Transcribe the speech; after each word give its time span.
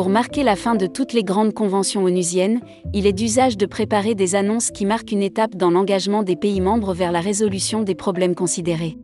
Pour 0.00 0.08
marquer 0.08 0.44
la 0.44 0.56
fin 0.56 0.76
de 0.76 0.86
toutes 0.86 1.12
les 1.12 1.22
grandes 1.22 1.52
conventions 1.52 2.04
onusiennes, 2.04 2.62
il 2.94 3.06
est 3.06 3.12
d'usage 3.12 3.58
de 3.58 3.66
préparer 3.66 4.14
des 4.14 4.34
annonces 4.34 4.70
qui 4.70 4.86
marquent 4.86 5.12
une 5.12 5.20
étape 5.20 5.56
dans 5.56 5.70
l'engagement 5.70 6.22
des 6.22 6.36
pays 6.36 6.62
membres 6.62 6.94
vers 6.94 7.12
la 7.12 7.20
résolution 7.20 7.82
des 7.82 7.94
problèmes 7.94 8.34
considérés. 8.34 8.96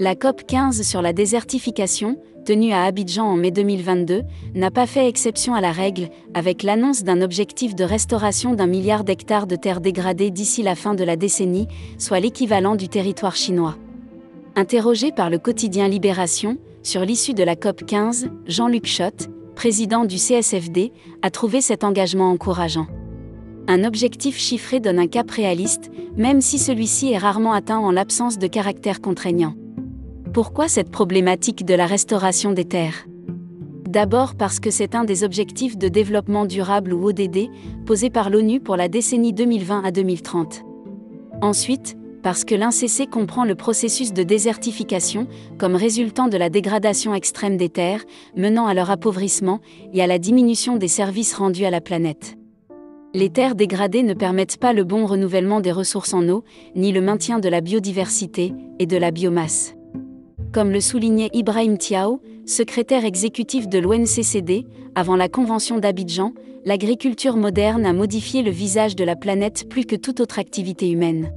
La 0.00 0.16
COP 0.16 0.44
15 0.44 0.82
sur 0.82 1.00
la 1.00 1.12
désertification, 1.12 2.18
tenue 2.44 2.72
à 2.72 2.82
Abidjan 2.82 3.24
en 3.24 3.36
mai 3.36 3.52
2022, 3.52 4.22
n'a 4.56 4.72
pas 4.72 4.88
fait 4.88 5.06
exception 5.06 5.54
à 5.54 5.60
la 5.60 5.70
règle, 5.70 6.08
avec 6.34 6.64
l'annonce 6.64 7.04
d'un 7.04 7.22
objectif 7.22 7.76
de 7.76 7.84
restauration 7.84 8.52
d'un 8.52 8.66
milliard 8.66 9.04
d'hectares 9.04 9.46
de 9.46 9.54
terres 9.54 9.80
dégradées 9.80 10.32
d'ici 10.32 10.64
la 10.64 10.74
fin 10.74 10.94
de 10.94 11.04
la 11.04 11.14
décennie, 11.14 11.68
soit 11.98 12.18
l'équivalent 12.18 12.74
du 12.74 12.88
territoire 12.88 13.36
chinois. 13.36 13.76
Interrogé 14.56 15.12
par 15.12 15.30
le 15.30 15.38
quotidien 15.38 15.86
Libération, 15.86 16.58
sur 16.82 17.02
l'issue 17.02 17.34
de 17.34 17.44
la 17.44 17.54
COP 17.54 17.86
15, 17.86 18.28
Jean-Luc 18.48 18.86
Schott, 18.86 19.28
président 19.56 20.04
du 20.04 20.16
CSFD, 20.16 20.92
a 21.22 21.30
trouvé 21.30 21.60
cet 21.60 21.82
engagement 21.82 22.30
encourageant. 22.30 22.86
Un 23.66 23.82
objectif 23.82 24.38
chiffré 24.38 24.78
donne 24.78 25.00
un 25.00 25.08
cap 25.08 25.28
réaliste, 25.28 25.90
même 26.16 26.40
si 26.40 26.58
celui-ci 26.58 27.10
est 27.10 27.18
rarement 27.18 27.52
atteint 27.52 27.78
en 27.78 27.90
l'absence 27.90 28.38
de 28.38 28.46
caractère 28.46 29.00
contraignant. 29.00 29.54
Pourquoi 30.32 30.68
cette 30.68 30.90
problématique 30.90 31.64
de 31.64 31.74
la 31.74 31.86
restauration 31.86 32.52
des 32.52 32.66
terres? 32.66 33.06
D'abord 33.88 34.34
parce 34.34 34.60
que 34.60 34.70
c'est 34.70 34.94
un 34.94 35.04
des 35.04 35.24
objectifs 35.24 35.78
de 35.78 35.88
développement 35.88 36.44
durable 36.44 36.92
ou 36.92 37.08
ODD, 37.08 37.48
posés 37.86 38.10
par 38.10 38.30
l'ONU 38.30 38.60
pour 38.60 38.76
la 38.76 38.88
décennie 38.88 39.32
2020 39.32 39.82
à 39.84 39.90
2030. 39.90 40.62
Ensuite, 41.40 41.96
parce 42.26 42.42
que 42.42 42.56
l'INCC 42.56 43.08
comprend 43.08 43.44
le 43.44 43.54
processus 43.54 44.12
de 44.12 44.24
désertification 44.24 45.28
comme 45.58 45.76
résultant 45.76 46.26
de 46.26 46.36
la 46.36 46.50
dégradation 46.50 47.14
extrême 47.14 47.56
des 47.56 47.68
terres, 47.68 48.02
menant 48.36 48.66
à 48.66 48.74
leur 48.74 48.90
appauvrissement 48.90 49.60
et 49.94 50.02
à 50.02 50.08
la 50.08 50.18
diminution 50.18 50.76
des 50.76 50.88
services 50.88 51.34
rendus 51.34 51.64
à 51.66 51.70
la 51.70 51.80
planète. 51.80 52.34
Les 53.14 53.30
terres 53.30 53.54
dégradées 53.54 54.02
ne 54.02 54.12
permettent 54.12 54.56
pas 54.56 54.72
le 54.72 54.82
bon 54.82 55.06
renouvellement 55.06 55.60
des 55.60 55.70
ressources 55.70 56.14
en 56.14 56.28
eau, 56.28 56.42
ni 56.74 56.90
le 56.90 57.00
maintien 57.00 57.38
de 57.38 57.48
la 57.48 57.60
biodiversité 57.60 58.52
et 58.80 58.86
de 58.86 58.96
la 58.96 59.12
biomasse. 59.12 59.76
Comme 60.52 60.72
le 60.72 60.80
soulignait 60.80 61.30
Ibrahim 61.32 61.78
Tiao, 61.78 62.20
secrétaire 62.44 63.04
exécutif 63.04 63.68
de 63.68 63.78
l'ONCCD, 63.78 64.66
avant 64.96 65.14
la 65.14 65.28
Convention 65.28 65.78
d'Abidjan, 65.78 66.32
l'agriculture 66.64 67.36
moderne 67.36 67.86
a 67.86 67.92
modifié 67.92 68.42
le 68.42 68.50
visage 68.50 68.96
de 68.96 69.04
la 69.04 69.14
planète 69.14 69.68
plus 69.68 69.84
que 69.84 69.94
toute 69.94 70.18
autre 70.18 70.40
activité 70.40 70.90
humaine. 70.90 71.30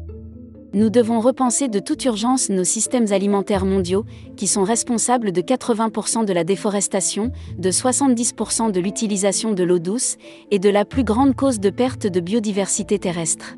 Nous 0.72 0.92
devons 0.92 1.20
repenser 1.20 1.68
de 1.68 1.80
toute 1.80 2.06
urgence 2.06 2.50
nos 2.50 2.64
systèmes 2.64 3.12
alimentaires 3.12 3.66
mondiaux, 3.66 4.06
qui 4.36 4.46
sont 4.46 4.64
responsables 4.64 5.32
de 5.32 5.42
80% 5.42 6.26
de 6.26 6.34
la 6.34 6.44
déforestation, 6.44 7.32
de 7.58 7.72
70% 7.72 8.72
de 8.72 8.80
l'utilisation 8.80 9.52
de 9.54 9.64
l'eau 9.64 9.80
douce, 9.80 10.18
et 10.52 10.60
de 10.60 10.70
la 10.70 10.86
plus 10.86 11.04
grande 11.04 11.36
cause 11.36 11.60
de 11.60 11.72
perte 11.72 12.06
de 12.06 12.20
biodiversité 12.20 13.00
terrestre. 13.00 13.56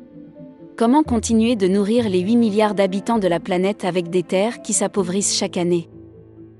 Comment 0.78 1.02
continuer 1.02 1.54
de 1.54 1.68
nourrir 1.68 2.08
les 2.08 2.20
8 2.20 2.36
milliards 2.36 2.74
d'habitants 2.74 3.18
de 3.18 3.28
la 3.28 3.40
planète 3.40 3.84
avec 3.84 4.08
des 4.08 4.22
terres 4.22 4.62
qui 4.62 4.72
s'appauvrissent 4.72 5.36
chaque 5.36 5.58
année? 5.58 5.90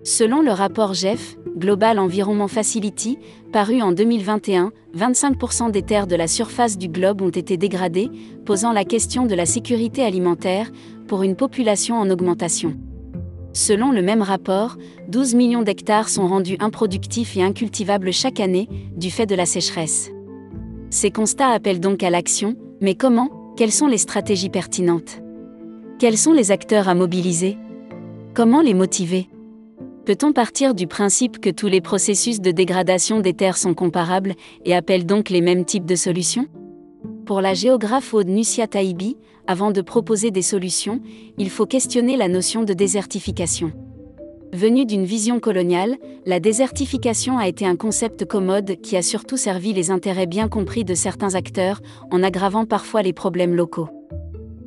Selon 0.05 0.43
le 0.43 0.51
rapport 0.51 0.95
GEF, 0.95 1.37
Global 1.57 2.01
Environment 2.01 2.49
Facility, 2.49 3.19
paru 3.53 3.83
en 3.83 3.93
2021, 3.93 4.73
25% 4.97 5.71
des 5.71 5.83
terres 5.83 6.09
de 6.09 6.17
la 6.17 6.27
surface 6.27 6.77
du 6.77 6.89
globe 6.89 7.23
ont 7.23 7.31
été 7.31 7.57
dégradées, 7.57 8.11
posant 8.45 8.73
la 8.73 8.85
question 8.85 9.27
de 9.27 9.37
la 9.37 9.47
sécurité 9.47 10.05
alimentaire 10.05 10.73
pour 11.07 11.23
une 11.23 11.37
population 11.37 12.01
en 12.01 12.11
augmentation. 12.11 12.75
Selon 13.53 13.93
le 13.93 14.03
même 14.03 14.23
rapport, 14.23 14.77
12 15.07 15.35
millions 15.37 15.63
d'hectares 15.63 16.09
sont 16.09 16.27
rendus 16.27 16.57
improductifs 16.59 17.37
et 17.37 17.45
incultivables 17.45 18.13
chaque 18.13 18.41
année 18.41 18.69
du 18.97 19.11
fait 19.11 19.27
de 19.27 19.37
la 19.37 19.47
sécheresse. 19.47 20.11
Ces 20.91 21.13
constats 21.13 21.51
appellent 21.51 21.81
donc 21.81 22.03
à 22.03 22.11
l'action, 22.11 22.57
mais 22.81 22.97
comment? 22.97 23.55
Quelles 23.57 23.71
sont 23.71 23.87
les 23.87 23.99
stratégies 23.99 24.51
pertinentes? 24.51 25.23
Quels 26.01 26.19
sont 26.19 26.33
les 26.33 26.51
acteurs 26.51 26.89
à 26.89 26.97
mobiliser? 26.97 27.57
Comment 28.35 28.63
les 28.63 28.75
motiver? 28.75 29.29
Peut-on 30.05 30.33
partir 30.33 30.75
du 30.75 30.89
principe 30.89 31.39
que 31.39 31.49
tous 31.49 31.69
les 31.69 31.81
processus 31.81 32.41
de 32.41 32.51
dégradation 32.51 33.21
des 33.21 33.35
terres 33.35 33.57
sont 33.57 33.73
comparables 33.73 34.35
et 34.65 34.75
appellent 34.75 35.07
donc 35.07 35.31
les 35.31 35.41
mêmes 35.41 35.65
types 35.65 35.87
de 35.87 35.95
solutions? 35.95 36.47
Pour 37.25 37.41
la 37.41 37.55
géographe 37.55 38.13
Aude 38.13 38.27
Nusia 38.27 38.67
Taibi, 38.67 39.17
avant 39.47 39.71
de 39.71 39.81
proposer 39.81 40.33
des 40.33 40.43
solutions, 40.43 41.01
il 41.39 41.51
faut 41.51 41.67
questionner 41.67 42.17
la 42.17 42.27
notion 42.27 42.65
de 42.65 42.73
désertification. 42.73 43.71
Venue 44.53 44.87
d'une 44.87 45.05
vision 45.05 45.39
coloniale, 45.39 45.97
la 46.27 46.41
désertification 46.41 47.39
a 47.39 47.47
été 47.47 47.65
un 47.65 47.77
concept 47.77 48.25
commode 48.25 48.81
qui 48.83 48.97
a 48.97 49.03
surtout 49.03 49.37
servi 49.37 49.73
les 49.73 49.93
intérêts 49.93 50.27
bien 50.27 50.49
compris 50.49 50.85
de 50.85 50.95
certains 50.95 51.37
acteurs, 51.37 51.81
en 52.11 52.25
aggravant 52.25 52.67
parfois 52.67 53.03
les 53.03 53.13
problèmes 53.13 53.55
locaux 53.55 53.89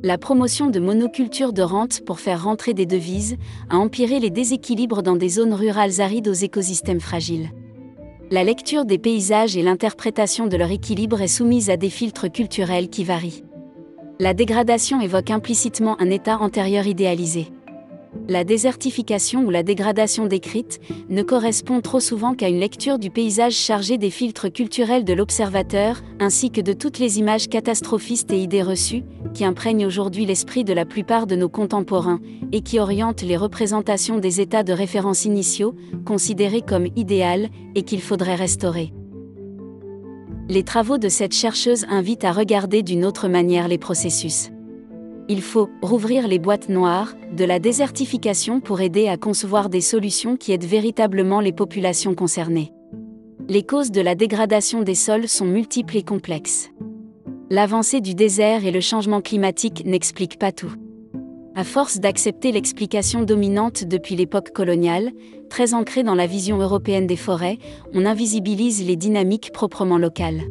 la 0.06 0.18
promotion 0.18 0.70
de 0.70 0.78
monoculture 0.78 1.52
de 1.52 1.62
rente 1.62 2.04
pour 2.04 2.20
faire 2.20 2.44
rentrer 2.44 2.74
des 2.74 2.86
devises 2.86 3.36
a 3.70 3.76
empiré 3.76 4.20
les 4.20 4.30
déséquilibres 4.30 5.02
dans 5.02 5.16
des 5.16 5.28
zones 5.28 5.52
rurales 5.52 6.00
arides 6.00 6.28
aux 6.28 6.32
écosystèmes 6.32 7.00
fragiles. 7.00 7.50
La 8.30 8.44
lecture 8.44 8.84
des 8.84 8.98
paysages 8.98 9.56
et 9.56 9.64
l'interprétation 9.64 10.46
de 10.46 10.56
leur 10.56 10.70
équilibre 10.70 11.22
est 11.22 11.26
soumise 11.26 11.70
à 11.70 11.76
des 11.76 11.90
filtres 11.90 12.30
culturels 12.30 12.88
qui 12.88 13.02
varient. 13.02 13.42
La 14.20 14.32
dégradation 14.32 15.00
évoque 15.00 15.32
implicitement 15.32 16.00
un 16.00 16.10
état 16.10 16.38
antérieur 16.38 16.86
idéalisé 16.86 17.48
la 18.28 18.44
désertification 18.44 19.44
ou 19.44 19.50
la 19.50 19.62
dégradation 19.62 20.26
décrite 20.26 20.80
ne 21.08 21.22
correspond 21.22 21.80
trop 21.80 22.00
souvent 22.00 22.34
qu'à 22.34 22.48
une 22.48 22.60
lecture 22.60 22.98
du 22.98 23.10
paysage 23.10 23.54
chargé 23.54 23.98
des 23.98 24.10
filtres 24.10 24.52
culturels 24.52 25.04
de 25.04 25.12
l'observateur, 25.12 26.02
ainsi 26.20 26.50
que 26.50 26.60
de 26.60 26.72
toutes 26.72 26.98
les 26.98 27.18
images 27.18 27.48
catastrophistes 27.48 28.32
et 28.32 28.42
idées 28.42 28.62
reçues, 28.62 29.04
qui 29.34 29.44
imprègnent 29.44 29.86
aujourd'hui 29.86 30.26
l'esprit 30.26 30.64
de 30.64 30.72
la 30.72 30.84
plupart 30.84 31.26
de 31.26 31.36
nos 31.36 31.48
contemporains, 31.48 32.20
et 32.52 32.60
qui 32.60 32.78
orientent 32.80 33.22
les 33.22 33.36
représentations 33.36 34.18
des 34.18 34.40
états 34.40 34.62
de 34.62 34.72
référence 34.72 35.24
initiaux, 35.24 35.74
considérés 36.04 36.62
comme 36.62 36.88
idéal, 36.96 37.48
et 37.74 37.82
qu'il 37.82 38.00
faudrait 38.00 38.34
restaurer. 38.34 38.92
Les 40.48 40.62
travaux 40.62 40.98
de 40.98 41.08
cette 41.08 41.34
chercheuse 41.34 41.86
invitent 41.90 42.24
à 42.24 42.32
regarder 42.32 42.82
d'une 42.82 43.04
autre 43.04 43.28
manière 43.28 43.68
les 43.68 43.78
processus 43.78 44.50
il 45.28 45.42
faut 45.42 45.68
rouvrir 45.82 46.28
les 46.28 46.38
boîtes 46.38 46.68
noires 46.68 47.14
de 47.32 47.44
la 47.44 47.58
désertification 47.58 48.60
pour 48.60 48.80
aider 48.80 49.08
à 49.08 49.16
concevoir 49.16 49.68
des 49.68 49.80
solutions 49.80 50.36
qui 50.36 50.52
aident 50.52 50.64
véritablement 50.64 51.40
les 51.40 51.52
populations 51.52 52.14
concernées. 52.14 52.72
Les 53.48 53.62
causes 53.62 53.90
de 53.90 54.00
la 54.00 54.14
dégradation 54.14 54.82
des 54.82 54.94
sols 54.94 55.28
sont 55.28 55.44
multiples 55.44 55.96
et 55.96 56.02
complexes. 56.02 56.70
L'avancée 57.50 58.00
du 58.00 58.14
désert 58.14 58.64
et 58.64 58.72
le 58.72 58.80
changement 58.80 59.20
climatique 59.20 59.84
n'expliquent 59.86 60.38
pas 60.38 60.52
tout. 60.52 60.72
À 61.54 61.64
force 61.64 62.00
d'accepter 62.00 62.52
l'explication 62.52 63.22
dominante 63.22 63.84
depuis 63.84 64.16
l'époque 64.16 64.50
coloniale, 64.50 65.12
très 65.48 65.74
ancrée 65.74 66.02
dans 66.02 66.14
la 66.14 66.26
vision 66.26 66.58
européenne 66.58 67.06
des 67.06 67.16
forêts, 67.16 67.58
on 67.94 68.04
invisibilise 68.04 68.84
les 68.86 68.96
dynamiques 68.96 69.52
proprement 69.52 69.96
locales. 69.96 70.42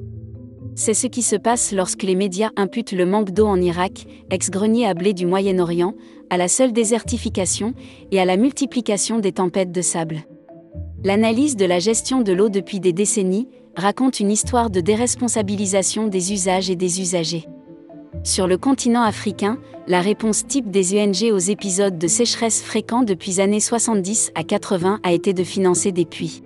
C'est 0.77 0.93
ce 0.93 1.07
qui 1.07 1.21
se 1.21 1.37
passe 1.37 1.71
lorsque 1.71 2.03
les 2.03 2.15
médias 2.15 2.49
imputent 2.57 2.91
le 2.91 3.05
manque 3.05 3.31
d'eau 3.31 3.47
en 3.47 3.61
Irak, 3.61 4.05
ex-grenier 4.29 4.85
à 4.85 4.93
blé 4.93 5.13
du 5.13 5.25
Moyen-Orient, 5.25 5.93
à 6.29 6.35
la 6.35 6.49
seule 6.49 6.73
désertification 6.73 7.73
et 8.11 8.19
à 8.19 8.25
la 8.25 8.35
multiplication 8.35 9.19
des 9.19 9.31
tempêtes 9.31 9.71
de 9.71 9.81
sable. 9.81 10.25
L'analyse 11.05 11.55
de 11.55 11.65
la 11.65 11.79
gestion 11.79 12.19
de 12.21 12.33
l'eau 12.33 12.49
depuis 12.49 12.81
des 12.81 12.91
décennies 12.91 13.47
raconte 13.77 14.19
une 14.19 14.31
histoire 14.31 14.69
de 14.69 14.81
déresponsabilisation 14.81 16.07
des 16.07 16.33
usages 16.33 16.69
et 16.69 16.75
des 16.75 16.99
usagers. 16.99 17.45
Sur 18.23 18.45
le 18.45 18.57
continent 18.57 19.03
africain, 19.03 19.57
la 19.87 20.01
réponse 20.01 20.45
type 20.45 20.71
des 20.71 20.97
UNG 20.97 21.31
aux 21.31 21.37
épisodes 21.37 21.97
de 21.97 22.07
sécheresse 22.07 22.61
fréquents 22.61 23.03
depuis 23.03 23.39
années 23.39 23.59
70 23.61 24.31
à 24.35 24.43
80 24.43 24.99
a 25.03 25.13
été 25.13 25.33
de 25.33 25.43
financer 25.43 25.93
des 25.93 26.05
puits. 26.05 26.41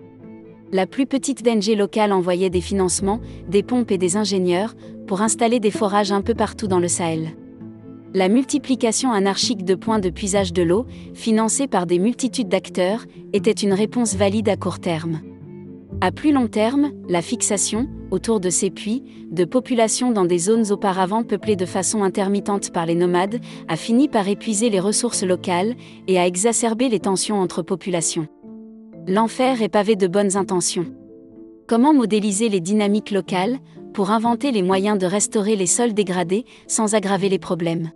La 0.71 0.86
plus 0.86 1.07
petite 1.07 1.44
d'NG 1.44 1.75
locale 1.75 2.13
envoyait 2.13 2.51
des 2.51 2.62
financements, 2.62 3.19
des 3.48 3.63
pompes 3.63 3.89
et 3.89 3.98
des 3.98 4.18
ingénieurs 4.18 4.75
pour 5.07 5.21
installer 5.21 5.60
des 5.60 5.71
forages 5.71 6.12
un 6.12 6.21
peu 6.21 6.36
partout 6.36 6.68
dans 6.68 6.80
le 6.80 6.88
Sahel. 6.88 7.30
La 8.13 8.30
multiplication 8.30 9.12
anarchique 9.12 9.66
de 9.66 9.74
points 9.74 9.98
de 9.98 10.12
puisage 10.12 10.54
de 10.54 10.62
l'eau, 10.62 10.86
financée 11.16 11.68
par 11.68 11.88
des 11.88 11.98
multitudes 11.98 12.50
d'acteurs, 12.50 13.06
était 13.33 13.51
une 13.51 13.74
réponse 13.74 14.16
valide 14.16 14.50
à 14.50 14.57
court 14.57 14.80
terme. 14.80 15.21
À 16.01 16.12
plus 16.12 16.31
long 16.31 16.48
terme, 16.48 16.92
la 17.07 17.24
fixation, 17.24 17.89
autour 18.12 18.39
de 18.39 18.51
ces 18.51 18.69
puits, 18.69 19.04
de 19.31 19.45
populations 19.45 20.12
dans 20.12 20.25
des 20.25 20.38
zones 20.38 20.71
auparavant 20.71 21.24
peuplées 21.24 21.56
de 21.56 21.66
façon 21.66 22.04
intermittente 22.04 22.71
par 22.71 22.86
les 22.86 22.95
nomades, 22.95 23.39
a 23.68 23.75
fini 23.75 24.07
par 24.07 24.27
épuiser 24.27 24.69
les 24.69 24.80
ressources 24.80 25.24
locales 25.24 25.75
et 26.07 26.19
a 26.19 26.27
exacerbé 26.27 26.89
les 26.89 27.00
tensions 27.00 27.39
entre 27.39 27.63
populations. 27.63 28.27
L'enfer 29.07 29.62
est 29.62 29.69
pavé 29.69 29.96
de 29.96 30.07
bonnes 30.07 30.38
intentions. 30.38 30.86
Comment 31.68 31.94
modéliser 31.94 32.50
les 32.50 32.60
dynamiques 32.60 33.12
locales 33.12 33.57
pour 33.94 34.12
inventer 34.12 34.51
les 34.51 34.62
moyens 34.62 34.98
de 34.98 35.06
restaurer 35.06 35.56
les 35.56 35.66
sols 35.66 35.94
dégradés 35.94 36.46
sans 36.68 36.96
aggraver 36.96 37.30
les 37.30 37.40
problèmes? 37.40 37.92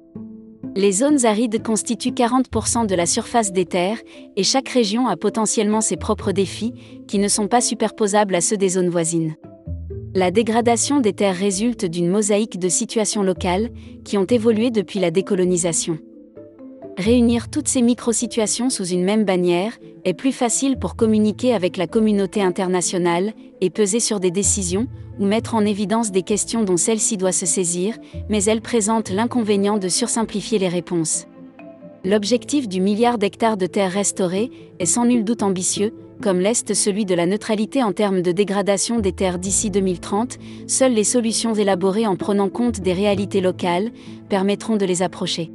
Les 0.76 0.92
zones 0.92 1.26
arides 1.26 1.62
constituent 1.62 2.12
40% 2.12 2.88
de 2.88 2.96
la 2.96 3.06
surface 3.06 3.52
des 3.52 3.66
terres, 3.66 4.00
et 4.36 4.44
chaque 4.44 4.70
région 4.70 5.08
a 5.08 5.18
potentiellement 5.18 5.82
ses 5.82 5.98
propres 5.98 6.32
défis, 6.32 6.74
qui 7.08 7.20
ne 7.20 7.28
sont 7.28 7.48
pas 7.48 7.62
superposables 7.62 8.34
à 8.34 8.42
ceux 8.42 8.58
des 8.58 8.70
zones 8.70 8.90
voisines. 8.90 9.36
La 10.16 10.32
dégradation 10.32 11.00
des 11.00 11.14
terres 11.14 11.36
résulte 11.36 11.86
d'une 11.86 12.10
mosaïque 12.10 12.60
de 12.60 12.70
situations 12.70 13.24
locales, 13.24 13.70
qui 14.04 14.18
ont 14.18 14.26
évolué 14.26 14.72
depuis 14.72 15.00
la 15.00 15.12
décolonisation. 15.12 16.00
Réunir 16.98 17.50
toutes 17.50 17.68
ces 17.68 17.82
micro-situations 17.82 18.70
sous 18.70 18.86
une 18.86 19.04
même 19.04 19.26
bannière 19.26 19.80
est 20.06 20.14
plus 20.14 20.32
facile 20.32 20.78
pour 20.78 20.96
communiquer 20.96 21.56
avec 21.56 21.76
la 21.76 21.88
communauté 21.88 22.44
internationale 22.44 23.34
et 23.62 23.72
peser 23.72 24.00
sur 24.00 24.20
des 24.20 24.30
décisions 24.30 24.88
ou 25.20 25.26
mettre 25.26 25.56
en 25.56 25.66
évidence 25.66 26.12
des 26.12 26.22
questions 26.22 26.64
dont 26.64 26.78
celle-ci 26.78 27.18
doit 27.18 27.32
se 27.32 27.48
saisir, 27.48 27.98
mais 28.30 28.44
elle 28.44 28.62
présente 28.62 29.10
l'inconvénient 29.10 29.80
de 29.80 29.88
sursimplifier 29.88 30.60
les 30.60 30.68
réponses. 30.68 31.26
L'objectif 32.06 32.68
du 32.68 32.80
milliard 32.80 33.18
d'hectares 33.18 33.58
de 33.58 33.66
terres 33.66 33.92
restaurées 33.92 34.52
est 34.78 34.86
sans 34.86 35.06
nul 35.06 35.24
doute 35.24 35.42
ambitieux, 35.42 35.96
comme 36.22 36.40
l'est 36.40 36.76
celui 36.76 37.06
de 37.06 37.16
la 37.16 37.26
neutralité 37.26 37.82
en 37.82 37.92
termes 37.92 38.22
de 38.22 38.32
dégradation 38.32 39.00
des 39.00 39.14
terres 39.14 39.40
d'ici 39.40 39.72
2030, 39.72 40.38
seules 40.68 40.94
les 40.94 41.04
solutions 41.04 41.56
élaborées 41.56 42.06
en 42.06 42.18
prenant 42.18 42.50
compte 42.50 42.82
des 42.82 42.94
réalités 42.94 43.42
locales 43.42 43.92
permettront 44.30 44.76
de 44.76 44.86
les 44.86 45.02
approcher. 45.02 45.50